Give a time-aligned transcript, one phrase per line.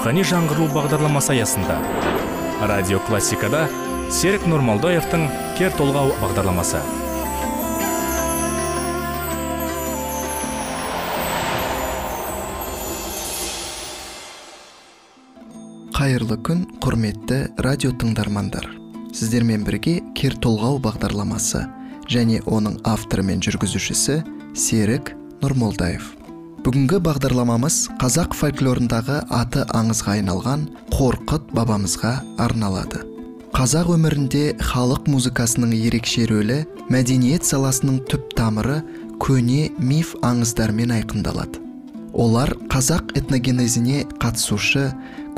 [0.00, 1.74] рухани жаңғыру бағдарламасы аясында
[2.70, 3.66] радио классикада
[4.08, 5.26] серік нұрмалдаевтың
[5.58, 6.78] кер толғау бағдарламасы.
[15.98, 18.70] Қайырлы күн құрметті радио тыңдармандар.
[19.12, 21.66] Сіздермен бірге кер толғау бағдарламасы
[22.08, 24.22] және оның авторы мен жүргізушісі
[24.56, 25.12] серік
[25.44, 26.14] нұрмолдаев
[26.60, 32.12] бүгінгі бағдарламамыз қазақ фольклорындағы аты аңызға айналған қорқыт бабамызға
[32.44, 33.00] арналады.
[33.56, 36.60] Қазақ өмірінде халық музыкасының ерекше рөлі
[36.92, 38.82] мәдениет саласының түп тамыры
[39.24, 41.62] көне миф аңыздармен айқындалады.
[42.12, 44.90] Олар қазақ этногенезіне қатысушы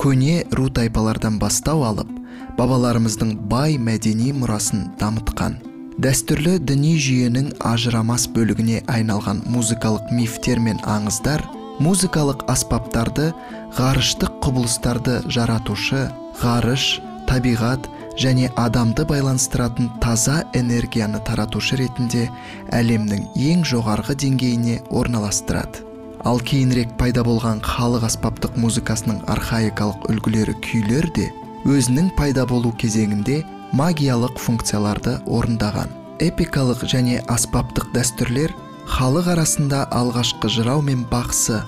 [0.03, 2.11] көне ру тайпалардан бастау алып
[2.59, 5.61] бабаларымыздың бай мәдени мұрасын дамытқан.
[6.01, 11.45] Дәстүрлі діни жүйенің ажырамас бөлігіне айналған музыкалық мифтер мен аңыздар
[11.85, 13.29] музыкалық аспаптарды
[13.77, 16.07] ғарыштық құбылыстарды жаратушы
[16.41, 16.87] ғарыш
[17.29, 22.29] табиғат және адамды байланыстыратын таза энергияны таратушы ретінде
[22.73, 25.85] әлемнің ең жоғарғы деңгейіне орналастырады.
[26.25, 31.33] Ал кейінірек пайда болған халық аспаптық музыкасының архаикалық үлгілері күйлер де
[31.67, 33.43] өзінің пайда болу кезеңінде
[33.73, 35.89] магиялық функцияларды орындаған.
[36.23, 38.53] Эпикалық және аспаптық дәстүрлер
[38.87, 41.63] халық арасында алғашқы жырау мен бақсы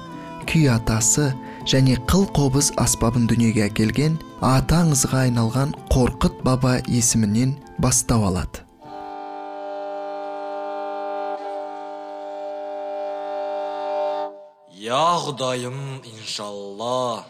[0.45, 1.31] күй атасы
[1.65, 8.61] және қыл қобыз аспабын дүниеге әкелген аты аңызға айналған қорқыт баба есімінен бастау алады.
[14.85, 17.25] Я құдайым иншалла.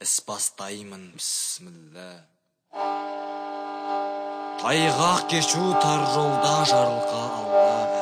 [0.00, 2.24] Іс бастаймын бісміллә.
[4.64, 7.93] Тайғақ кешу тар жолда жарылқа алла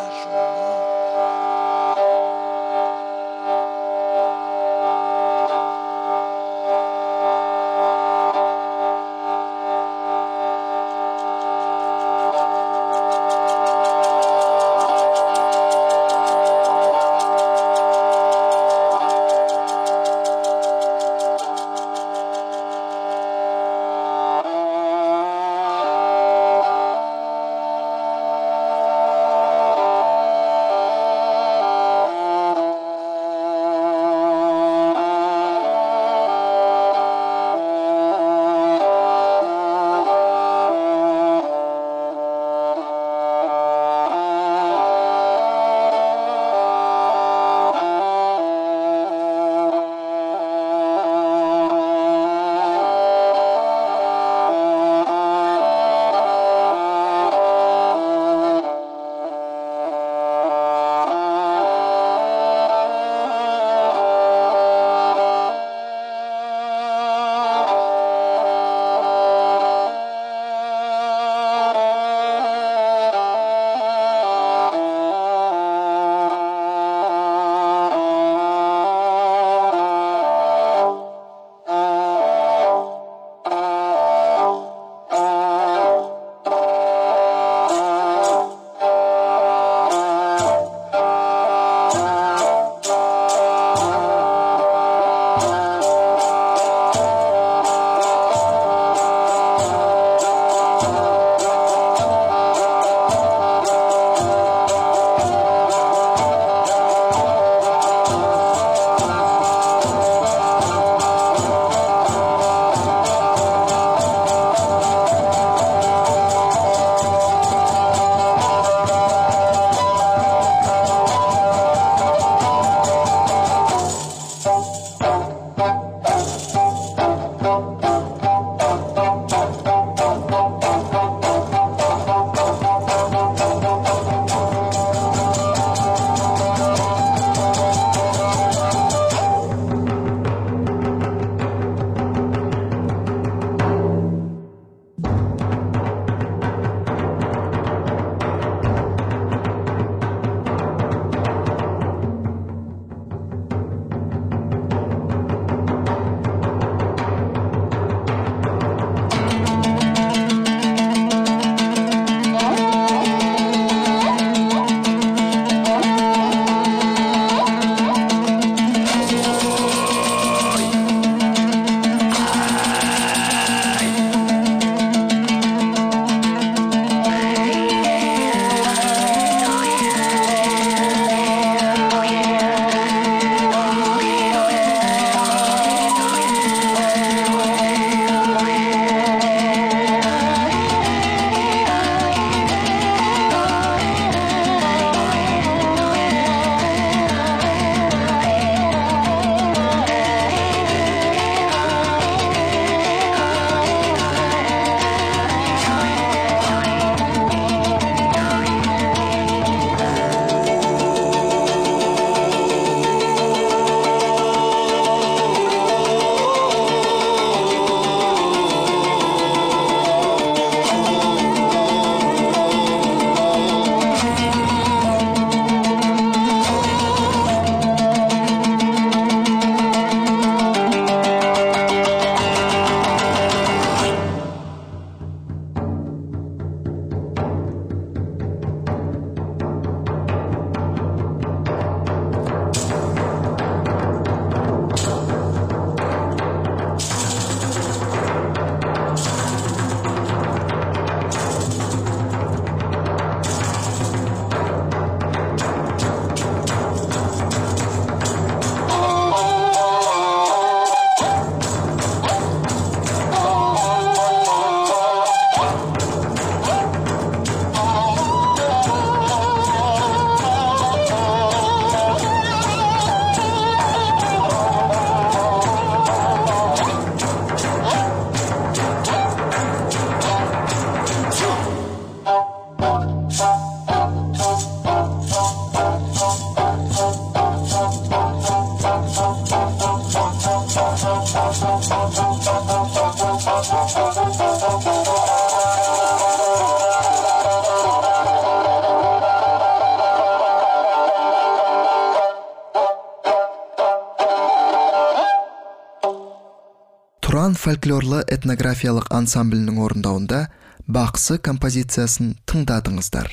[307.62, 310.25] фольклорлы этнографиялық ансамблінің орындауында
[310.67, 313.06] бақсы композициясын тыңдадыңыздар.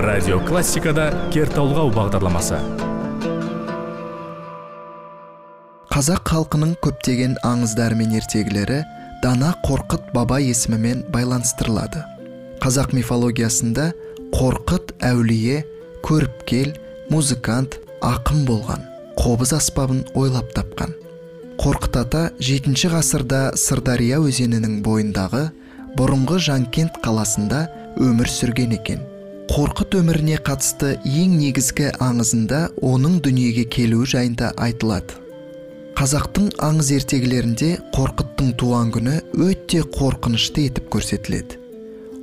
[0.00, 1.10] Радио классикада
[1.92, 2.62] бағдарламасы.
[5.92, 8.80] Қазақ халқының көптеген аңыздары мен ертегілері
[9.22, 12.06] дана қорқыт баба есімімен байланыстырылады.
[12.64, 13.92] Қазақ мифологиясында
[14.32, 15.60] қорқыт әулие
[16.00, 16.72] көріпкел
[17.12, 18.88] музыкант ақын болған
[19.20, 21.03] қобыз аспабын ойлап тапқан.
[21.60, 25.42] Қорқыт ата 7 ғасырда сырдария өзенінің бойындағы
[25.96, 27.60] бұрынғы жанкент қаласында
[28.02, 29.02] өмір сүрген екен.
[29.52, 35.20] Қорқыт өміріне қатысты ең негізгі аңызында оның дүниеге келуі жайында айтылады.
[35.94, 41.60] Қазақтың аңыз ертегілерінде қорқыттың туған күні өте қорқынышты етіп көрсетіледі.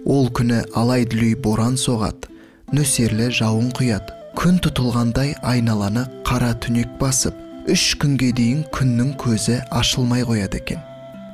[0.06, 2.28] Ол күні алай дүлей боран соғады
[2.76, 7.38] нөсерлі жауын құяды күн тұтылғандай айналаны қара түнек басып
[7.70, 10.82] үш күнге дейін күннің көзі ашылмай қояды екен.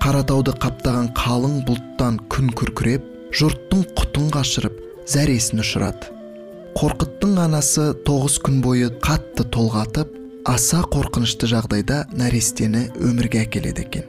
[0.04, 3.06] Қаратауды қаптаған қалың бұлттан күн күркіреп
[3.38, 4.78] жұрттың құтын қашырып
[5.08, 6.12] зәресін ұшырады.
[6.78, 10.14] Қорқыттың анасы тоғыз күн бойы қатты толғатып
[10.48, 14.06] аса қорқынышты жағдайда нәрестені өмірге әкеледі екен.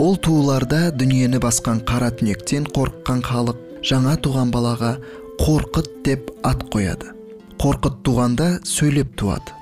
[0.00, 4.96] Ол туыларда дүниені басқан қара түнектен қорыққан халық жаңа туған балаға
[5.42, 7.12] қорқыт деп ат қояды.
[7.60, 9.59] Қорқыт туғанда сөйлеп туады.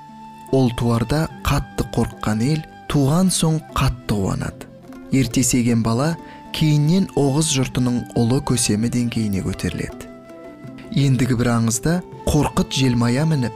[0.51, 4.67] Ол туарда қатты қорыққан ел туған соң қатты қуанады.
[5.11, 6.15] Ертесеген бала
[6.53, 10.09] кейіннен оғыз жұртының ұлы көсемі деңгейіне көтеріледі.
[11.05, 13.53] Ендігі бір аңызда қорқыт желмая мініп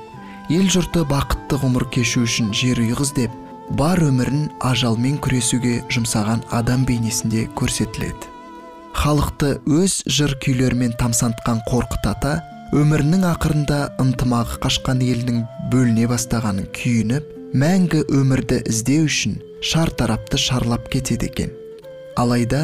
[0.54, 3.32] ел жұрты бақытты ғұмыр кешу үшін жер үй деп
[3.72, 8.30] бар өмірін ажалмен күресуге жұмсаған адам бейнесінде көрсетіледі.
[8.94, 12.34] Халықты өз жыр күйлерімен тамсантқан қорқыт ата
[12.74, 17.28] өмірінің ақырында ынтымағы қашқан елдің бөліне бастағанын күйініп
[17.62, 21.52] мәңгі өмірді іздеу үшін шартарапты шарлап кетеді екен.
[22.18, 22.64] Алайда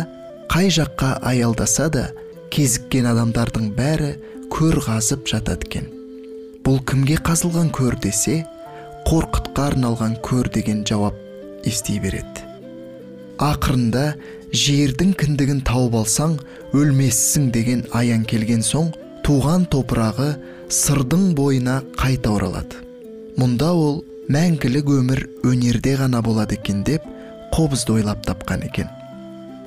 [0.49, 2.07] қай жаққа аялдаса да
[2.49, 4.07] кезіккен адамдардың бәрі
[4.49, 5.85] көр қазып жатады екен.
[6.65, 8.39] Бұл кімге қазылған көр десе
[9.05, 11.19] қорқытқа арналған көр деген жауап
[11.69, 12.47] ести береді.
[13.37, 14.15] Ақырында
[14.57, 16.39] жердің кіндігін тауып алсаң
[16.73, 18.89] өлмессің деген аян келген соң
[19.29, 20.31] туған топырағы
[20.73, 22.79] сырдың бойына қайта оралады.
[23.37, 23.99] Мұнда ол
[24.33, 27.03] мәңгілік өмір өнерде ғана болады екен деп
[27.53, 28.87] қобызды ойлап тапқан екен.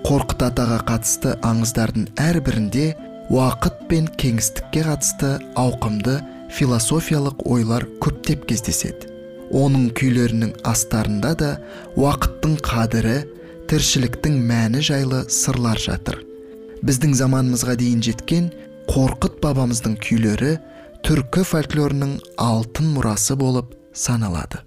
[0.03, 2.89] Қорқыт атаға қатысты аңыздардың әрбірінде
[3.31, 6.17] уақыт пен кеңістікке қатысты ауқымды
[6.59, 9.13] философиялық ойлар көптеп кездеседі.
[9.55, 11.53] Оның күйлерінің астарында да
[11.95, 13.15] уақыттың қадірі
[13.71, 16.19] тіршіліктің мәні жайлы сырлар жатыр.
[16.83, 18.51] Біздің заманымызға дейін жеткен
[18.91, 20.57] қорқыт бабамыздың күйлері
[21.07, 24.63] түркі фольклорының алтын мұрасы болып саналады.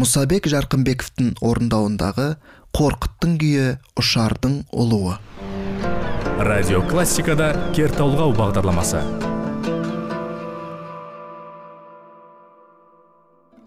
[0.00, 2.28] Мұсабек жарқынбековтің орындауындағы
[2.74, 3.68] қорқыттың күйі
[4.00, 5.18] ұшардың ұлуы
[6.44, 9.00] радио классикада бағдарламасы.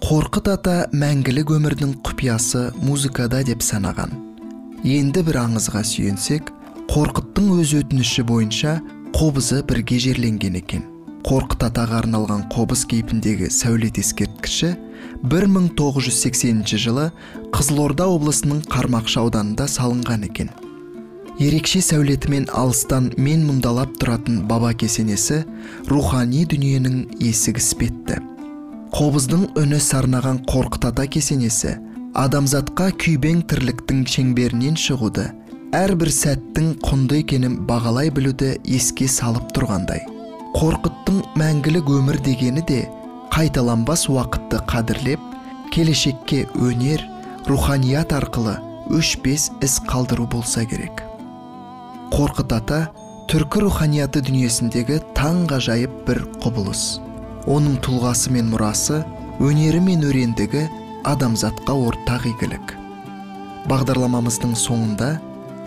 [0.03, 4.11] Қорқыт ата мәңгілік өмірдің құпиясы музыкада деп санаған.
[4.83, 6.51] Енді бір аңызға сүйенсек
[6.91, 8.77] қорқыттың өз өтініші бойынша
[9.15, 10.85] қобызы бірге жерленген екен
[11.27, 14.75] қорқыт атаға арналған қобыз кейпіндегі сәулет ескерткіші
[15.23, 17.09] 1980 жылы
[17.55, 20.49] қызылорда облысының қармақшы ауданында салынған екен.
[21.37, 25.43] Ерекше сәулетімен алыстан мен мұндалап тұратын баба кесенесі
[25.89, 28.21] рухани дүниенің есігі іспетті.
[28.95, 31.75] Қобыздың үні сарнаған қорқыт ата кесенесі
[32.17, 35.27] адамзатқа күйбең тірліктің шеңберінен шығуды
[35.77, 39.99] әрбір сәттің құнды екенін бағалай білуді еске салып тұрғандай.
[40.55, 42.85] Қорқыттың мәңгілік өмір дегені де
[43.33, 45.19] қайталанбас уақытты қадірлеп
[45.73, 47.03] келешекке өнер
[47.47, 48.57] руханият арқылы
[48.89, 51.03] өшпес із қалдыру болса керек.
[52.11, 52.79] Қорқыт ата
[53.27, 56.99] түркі руханияты дүниесіндегі таңғажайып бір құбылыс.
[57.47, 59.03] Оның тұлғасы мен мұрасы
[59.43, 60.65] өнері мен өрендігі
[61.07, 62.75] адамзатқа ортақ игілік.
[63.67, 65.17] Бағдарламамыздың соңында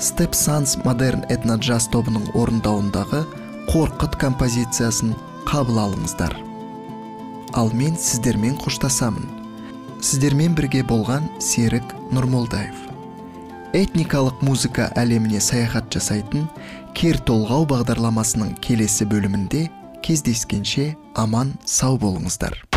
[0.00, 3.26] степ санс модерн этно джаз тобының орындауындағы
[3.68, 5.12] қорқыт композициясын
[5.48, 6.49] қабыл алыңыздар.
[7.52, 9.26] Ал мен сіздермен қоштасамын.
[10.00, 12.86] Сіздермен бірге болған серік нұрмолдаев.
[13.76, 16.48] Этникалық музыка әлеміне саяхат жасайтын
[16.96, 19.68] кер толғау бағдарламасының келесі бөлімінде
[20.02, 22.69] кездескенше аман сау болыңыздар.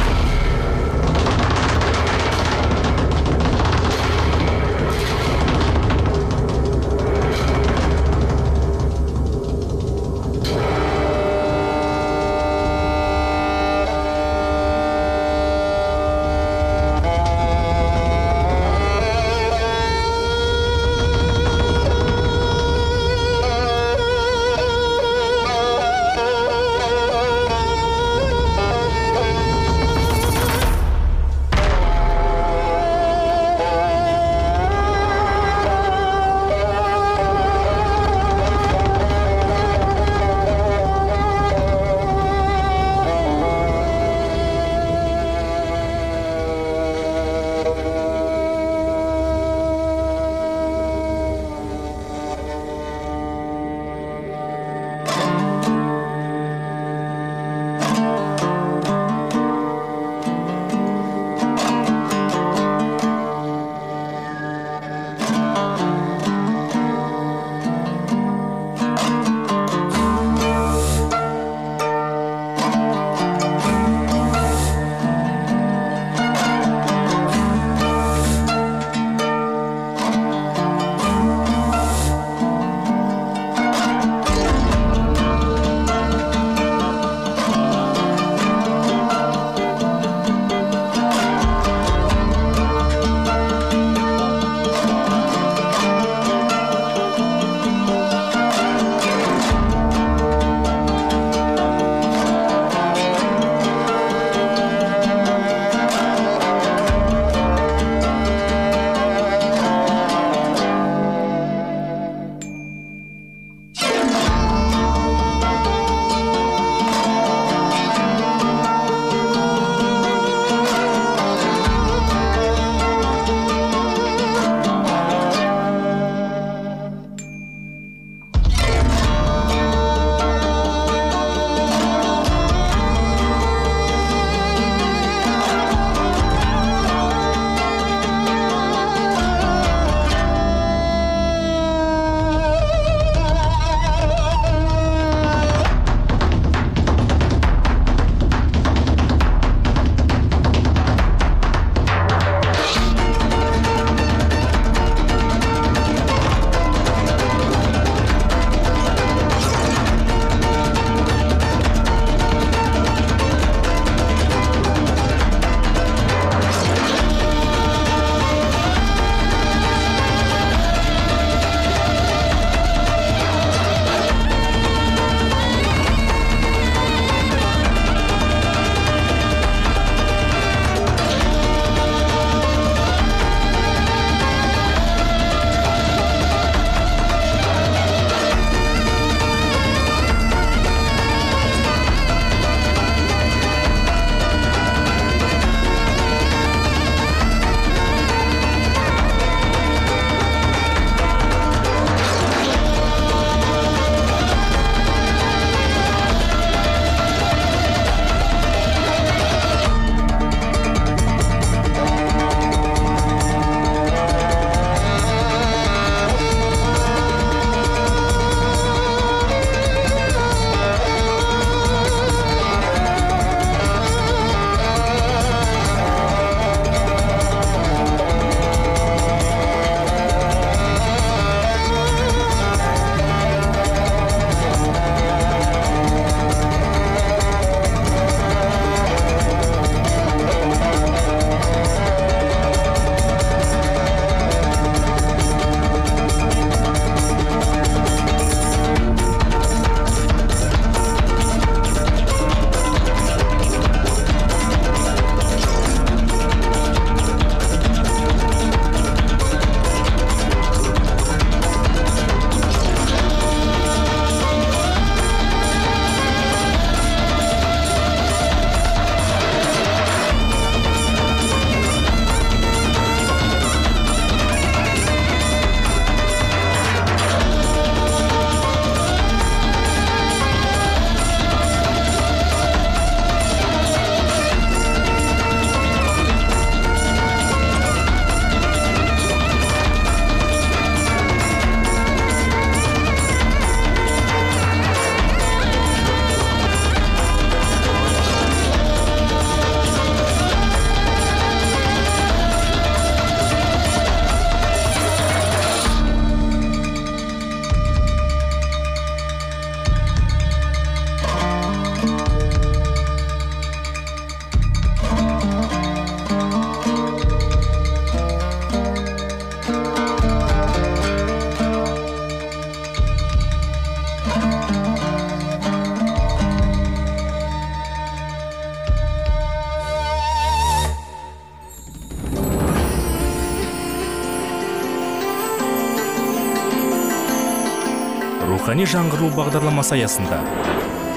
[338.63, 340.21] Рухани жаңғыру бағдарламасы аясында.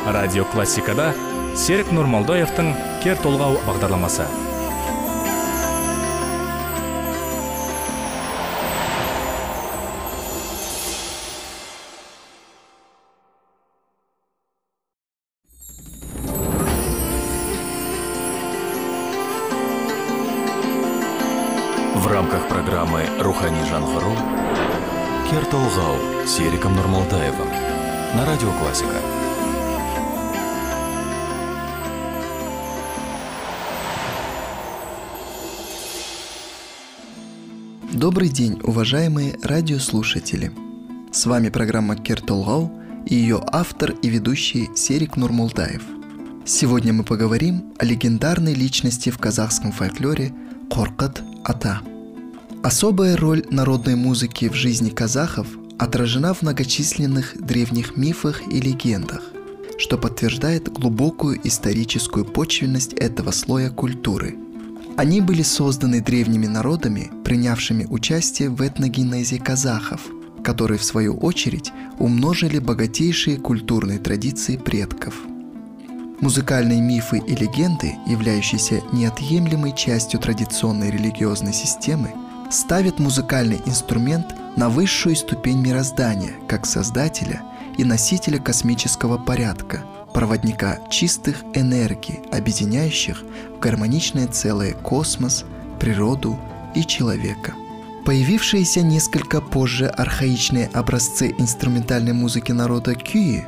[0.07, 1.13] Радио классикада
[1.57, 4.46] серік нұрмалдаевтың кер толғау бағдарламасы.
[38.37, 40.53] День, уважаемые радиослушатели!
[41.11, 42.71] С вами программа Кертолгау
[43.07, 45.83] и ее автор и ведущий Серик Нурмулдаев.
[46.45, 50.35] Сегодня мы поговорим о легендарной личности в казахском фольклоре
[50.71, 51.81] Коркат Ата.
[52.63, 55.47] Особая роль народной музыки в жизни казахов
[55.79, 59.23] отражена в многочисленных древних мифах и легендах,
[59.79, 64.37] что подтверждает глубокую историческую почвенность этого слоя культуры.
[64.97, 70.01] Они были созданы древними народами, принявшими участие в этногенезе казахов,
[70.43, 75.15] которые в свою очередь умножили богатейшие культурные традиции предков.
[76.21, 82.15] Музыкальные мифы и легенды, являющиеся неотъемлемой частью традиционной религиозной системы,
[82.51, 87.43] ставят музыкальный инструмент на высшую ступень мироздания как создателя
[87.77, 93.23] и носителя космического порядка, проводника чистых энергий, объединяющих
[93.61, 95.45] гармоничное целое космос,
[95.81, 96.39] природу
[96.75, 97.55] и человека.
[98.05, 103.45] Появившиеся несколько позже архаичные образцы инструментальной музыки народа Кюи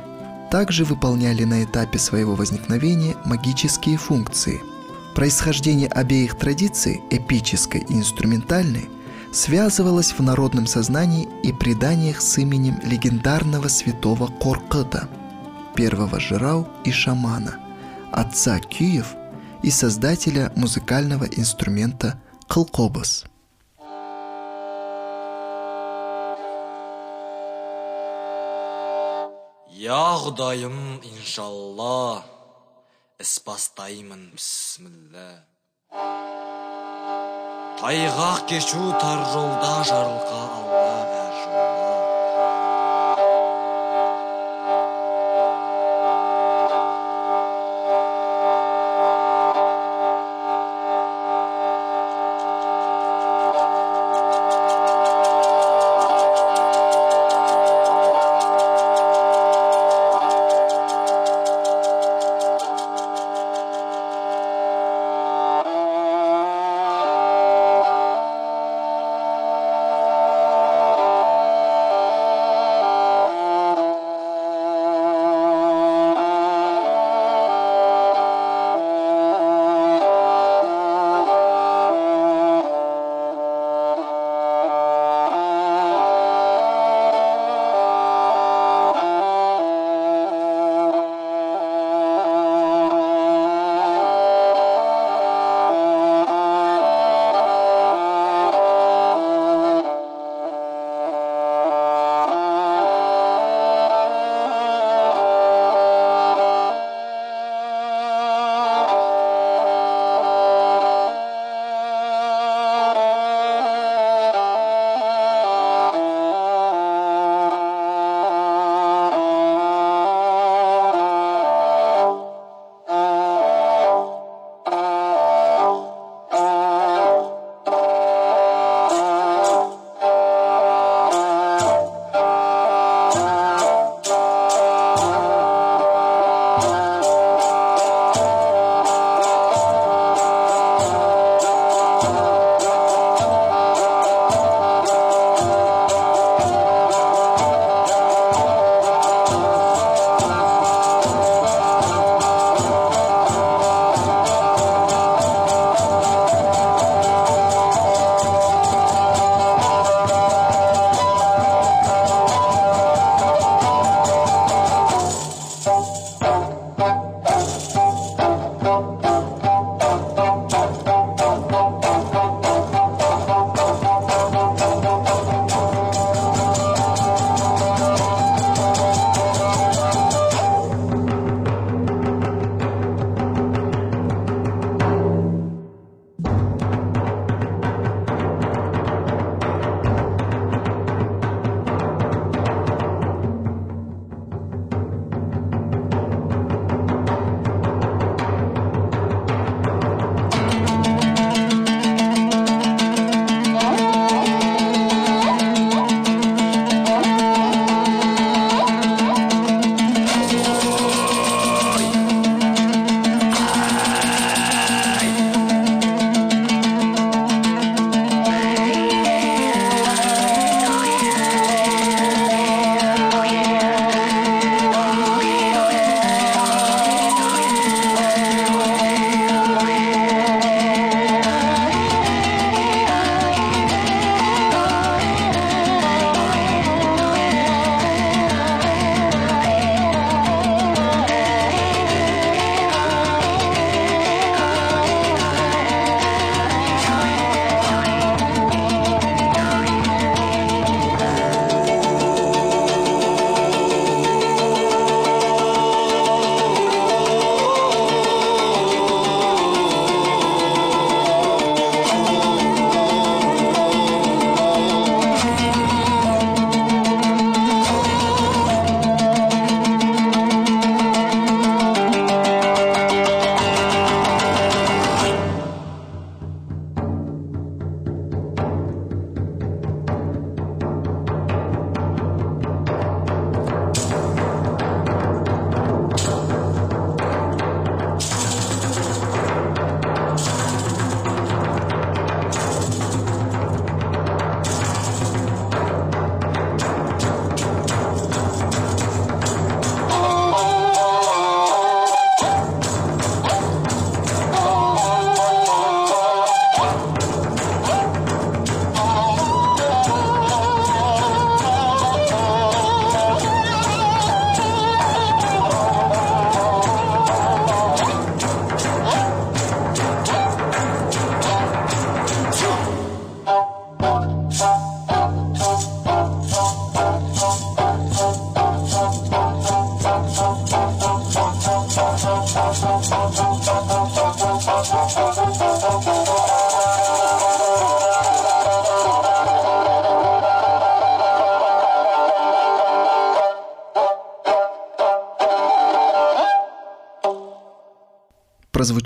[0.51, 4.61] также выполняли на этапе своего возникновения магические функции–
[5.19, 8.89] Происхождение обеих традиций, эпической и инструментальной,
[9.33, 15.09] связывалось в народном сознании и преданиях с именем легендарного святого Коркыта,
[15.75, 17.57] первого жирау и шамана,
[18.13, 19.15] отца Киев
[19.63, 23.25] и создателя музыкального инструмента Кылкобас.
[29.69, 32.23] Я құдайым иншалла.
[33.19, 34.21] Іс бастаймын
[37.81, 41.18] тайғақ кешу тар жолда жарылқа алла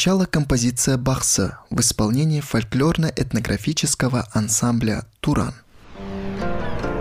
[0.04, 5.54] прозвучала композиция Бахса в исполнении фольклорно-этнографического ансамбля «Туран».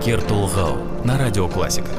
[0.01, 1.89] Кертулгау на радио Классика.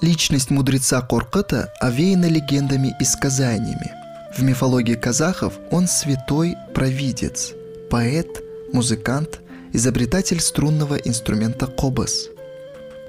[0.00, 3.90] Личность мудреца Коркыта овеяна легендами и сказаниями.
[4.38, 7.52] В мифологии казахов он святой провидец,
[7.90, 8.28] поэт,
[8.72, 9.40] музыкант,
[9.72, 12.28] изобретатель струнного инструмента кобас.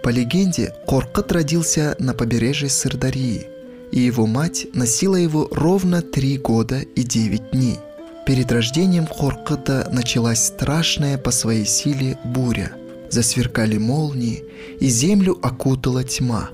[0.02, 3.50] По легенде, Коркыт родился на побережье Сырдарии–
[3.96, 7.80] и его мать носила его ровно три года и девять дней.
[8.26, 12.74] Перед рождением Хорката началась страшная по своей силе буря.
[13.10, 14.44] Засверкали молнии,
[14.80, 16.50] и землю окутала тьма.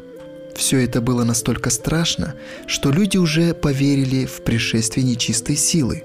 [0.56, 2.36] Все это было настолько страшно,
[2.68, 6.04] что люди уже поверили в пришествие нечистой силы.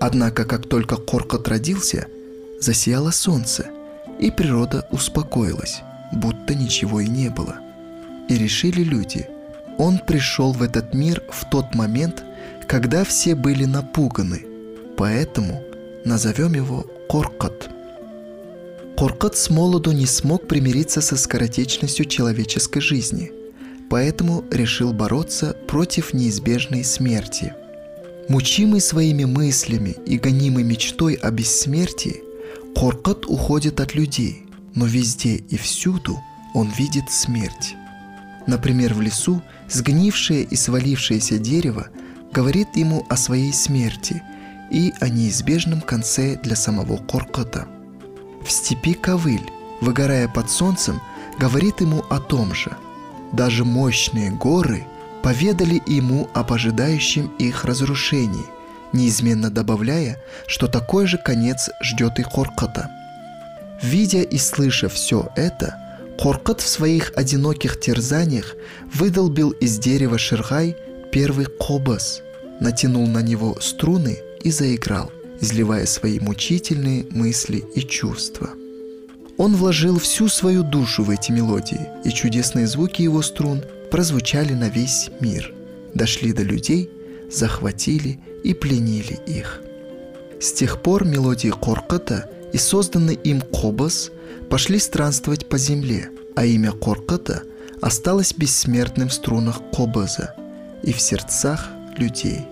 [0.00, 2.06] Однако, как только Коркот родился,
[2.60, 3.66] засияло солнце,
[4.18, 5.80] и природа успокоилась,
[6.12, 7.56] будто ничего и не было.
[8.30, 9.26] И решили люди–
[9.78, 12.24] он пришел в этот мир в тот момент,
[12.66, 14.44] когда все были напуганы,
[14.96, 15.62] поэтому
[16.04, 17.70] назовем его Коркот.
[18.98, 23.32] Коркот с молоду не смог примириться со скоротечностью человеческой жизни,
[23.88, 27.54] поэтому решил бороться против неизбежной смерти.
[28.28, 32.22] Мучимый своими мыслями и гонимый мечтой о бессмертии,
[32.74, 36.18] Коркот уходит от людей, но везде и всюду
[36.54, 37.74] он видит смерть.
[38.48, 41.88] Например, в лесу сгнившее и свалившееся дерево
[42.32, 44.22] говорит ему о своей смерти
[44.70, 47.66] и о неизбежном конце для самого Коркота.
[48.42, 49.44] В степи Ковыль,
[49.82, 50.98] выгорая под солнцем,
[51.38, 52.74] говорит ему о том же.
[53.32, 54.86] Даже мощные горы
[55.22, 58.46] поведали ему об ожидающем их разрушении,
[58.94, 62.90] неизменно добавляя, что такой же конец ждет и Коркота.
[63.82, 65.76] Видя и слыша все это–
[66.18, 68.56] Хоркот в своих одиноких терзаниях
[68.92, 70.76] выдолбил из дерева шерхай
[71.12, 72.22] первый кобас,
[72.60, 78.50] натянул на него струны и заиграл, изливая свои мучительные мысли и чувства.
[79.36, 84.68] Он вложил всю свою душу в эти мелодии, и чудесные звуки его струн прозвучали на
[84.68, 85.54] весь мир,
[85.94, 86.90] дошли до людей,
[87.30, 89.62] захватили и пленили их.
[90.40, 94.10] С тех пор мелодии Коркота и созданный им кобас–
[94.50, 97.42] пошли странствовать по земле, а имя Коркота
[97.80, 100.34] осталось бессмертным в струнах Кобаза
[100.82, 102.46] и в сердцах людей.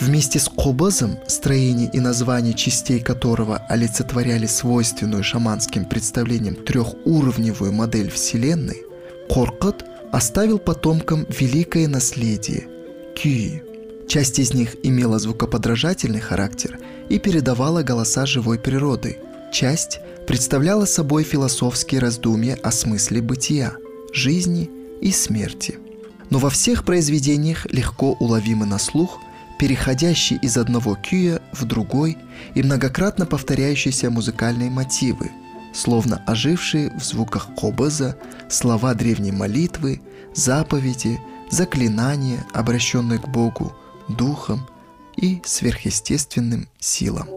[0.00, 8.82] Вместе с Кобазом, строение и название частей которого олицетворяли свойственную шаманским представлениям трехуровневую модель Вселенной,
[9.28, 12.66] Коркот оставил потомкам великое наследие–
[13.14, 13.62] Кюи.
[14.08, 19.18] Часть из них имела звукоподражательный характер и передавала голоса живой природы.
[19.52, 23.74] Часть представляла собой философские раздумья о смысле бытия,
[24.12, 25.78] жизни и смерти.
[26.30, 29.20] Но во всех произведениях легко уловимы на слух
[29.58, 32.16] переходящие из одного кюя в другой
[32.54, 35.30] и многократно повторяющиеся музыкальные мотивы,
[35.72, 38.16] словно ожившие в звуках кобаза
[38.48, 40.00] слова древней молитвы,
[40.34, 43.72] заповеди, заклинания, обращенные к Богу,
[44.08, 44.66] духам
[45.16, 47.33] и сверхъестественным силам.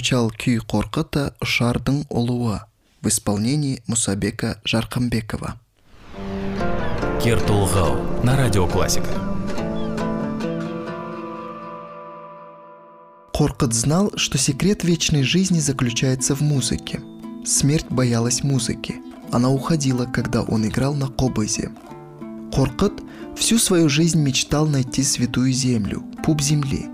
[0.00, 2.60] Прозвучал күй Коркыта «Шардың олуы»
[3.02, 5.60] в исполнении Мусабека Жаркамбекова.
[7.22, 9.12] Кер Толғау на радио классика.
[13.34, 17.02] Коркот знал, что секрет вечной жизни заключается в музыке.
[17.44, 19.02] Смерть боялась музыки.
[19.30, 21.72] Она уходила, когда он играл на кобазе.
[22.54, 23.02] Коркот
[23.36, 26.86] всю свою жизнь мечтал найти святую землю, пуп земли,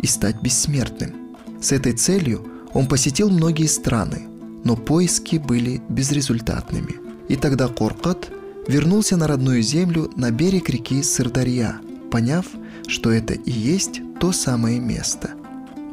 [0.00, 1.19] и стать бессмертным.
[1.60, 4.22] С этой целью он посетил многие страны,
[4.64, 6.96] но поиски были безрезультатными.
[7.28, 8.30] И тогда Коркот
[8.66, 11.80] вернулся на родную землю на берег реки Сырдарья,
[12.10, 12.46] поняв,
[12.86, 15.30] что это и есть то самое место.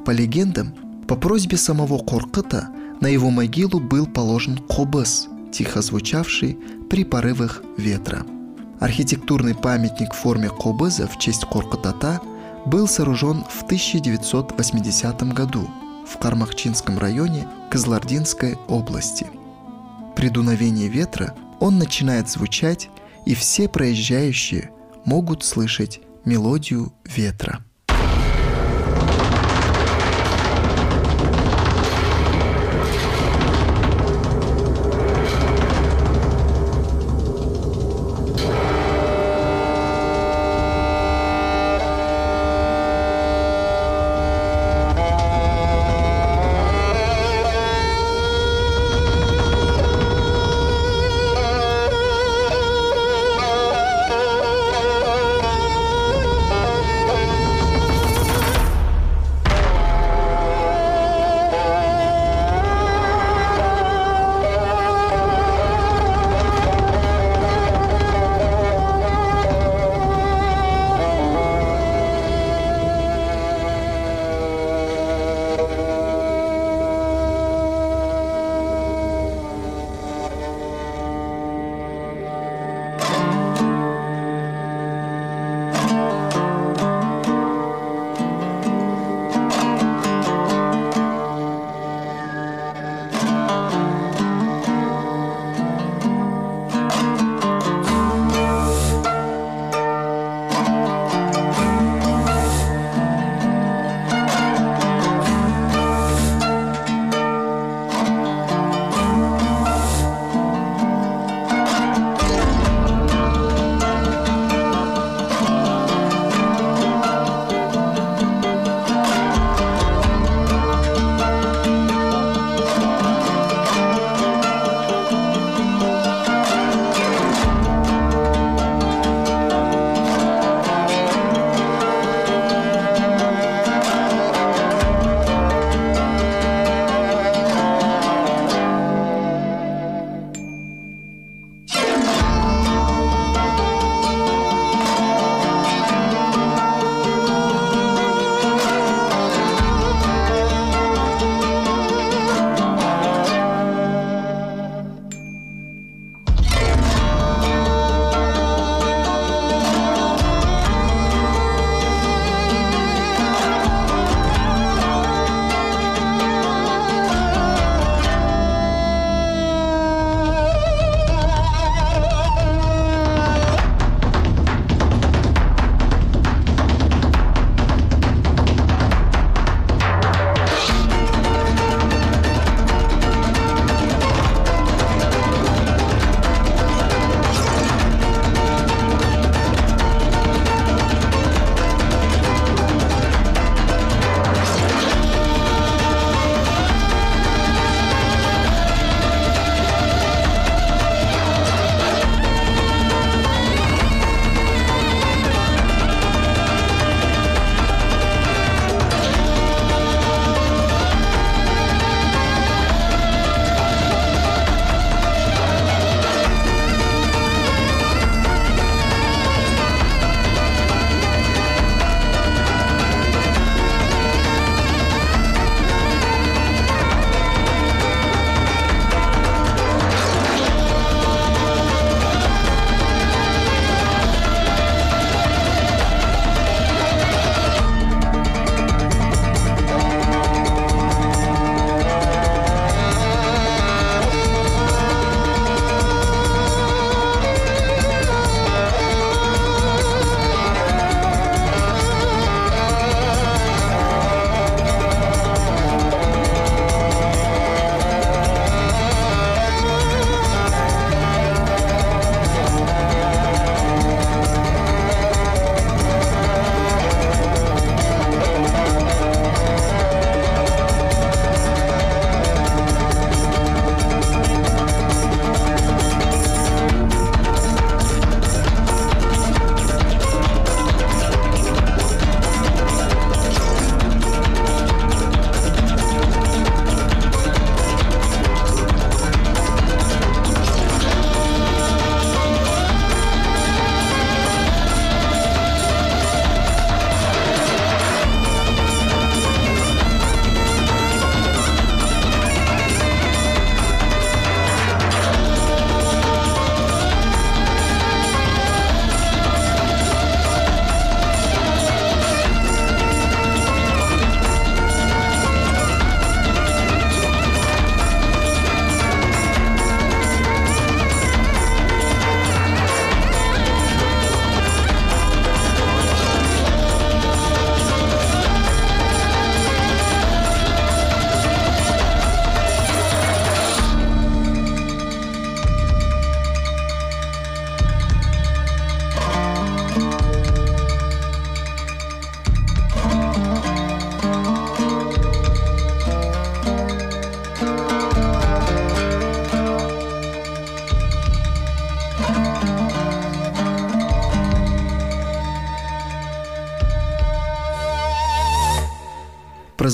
[0.05, 0.74] По легендам,
[1.07, 2.70] по просьбе самого Коркота
[3.01, 6.57] на его могилу был положен кобас, тихо звучавший
[6.89, 8.26] при порывах ветра.
[8.80, 12.22] Архитектурный памятник в форме кобыза в честь Коркотата
[12.68, 15.70] был сооружен в 1980 году
[16.05, 19.28] в Кармахчинском районе Козлардинской области.
[20.15, 22.89] При дуновении ветра он начинает звучать,
[23.26, 24.72] и все проезжающие
[25.05, 27.63] могут слышать мелодию ветра.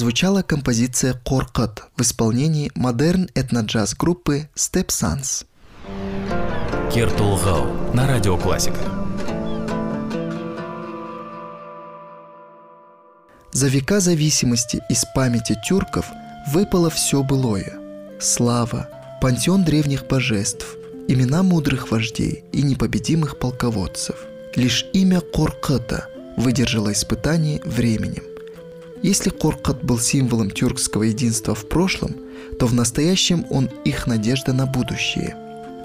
[0.04, 5.46] Прозвучала композиция «Коркот» в исполнении модерн этноджаз группы Step Sons.
[6.94, 8.80] Кер Толгау на радио Классика.
[13.54, 16.08] За века зависимости из памяти тюрков
[16.52, 17.80] выпало все былое.
[18.20, 18.90] Слава,
[19.22, 20.66] пантеон древних божеств,
[21.08, 24.18] имена мудрых вождей и непобедимых полководцев.
[24.58, 28.33] Лишь имя Коркота выдержало испытание временем.
[29.04, 32.16] Если Коркот был символом тюркского единства в прошлом,
[32.58, 35.36] то в настоящем он их надежда на будущее.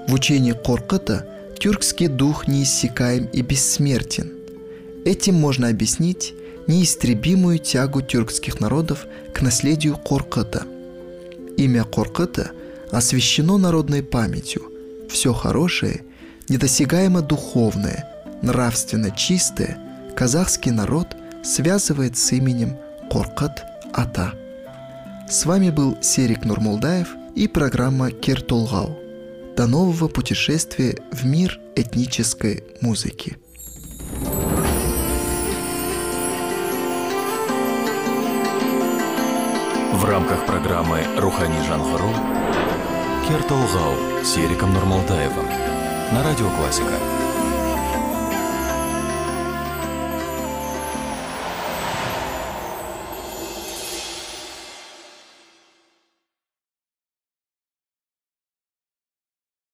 [0.07, 1.27] В учении Коркота
[1.59, 4.31] тюркский дух неиссякаем и бессмертен.
[5.03, 6.33] Этим можно объяснить
[6.67, 10.63] неистребимую тягу тюркских народов к наследию Коркота.
[11.57, 12.51] Имя Коркота
[12.89, 14.61] освящено народной памятью.
[15.09, 16.03] Все хорошее,
[16.47, 18.09] недосягаемо духовное,
[18.41, 19.77] нравственно чистое
[20.15, 21.07] казахский народ
[21.43, 22.77] связывает с именем
[23.09, 24.33] Коркат Ата.
[25.27, 28.99] С вами был Серик Нурмулдаев и программа Кертулгау.
[29.57, 33.37] До нового путешествия в мир этнической музыки.
[39.93, 42.09] В рамках программы «Рухани Жанхару»
[43.27, 45.47] Кер Толгау с Ериком Нурмалтаевым
[46.13, 47.18] на радио Классика.